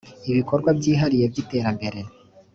[0.29, 1.99] ibikorwa byihariye by’iterambere